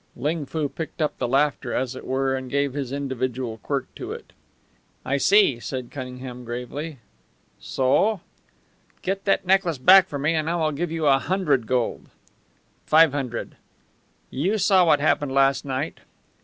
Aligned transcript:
Ling 0.15 0.47
Foo 0.47 0.67
picked 0.67 0.99
up 0.99 1.19
the 1.19 1.27
laughter, 1.27 1.75
as 1.75 1.95
it 1.95 2.07
were, 2.07 2.35
and 2.35 2.49
gave 2.49 2.73
his 2.73 2.91
individual 2.91 3.59
quirk 3.59 3.85
to 3.93 4.11
it. 4.11 4.33
"I 5.05 5.17
see," 5.17 5.59
said 5.59 5.91
Cunningham, 5.91 6.43
gravely. 6.43 6.97
"So?" 7.59 8.21
"Get 9.03 9.25
that 9.25 9.45
necklace 9.45 9.77
back 9.77 10.07
for 10.07 10.17
me 10.17 10.33
and 10.33 10.49
I 10.49 10.55
will 10.55 10.71
give 10.71 10.91
you 10.91 11.05
a 11.05 11.19
hundred 11.19 11.67
gold." 11.67 12.09
"Five 12.83 13.11
hundred." 13.11 13.57
"You 14.31 14.57
saw 14.57 14.87
what 14.87 15.01
happened 15.01 15.33
last 15.33 15.65
night." 15.65 15.99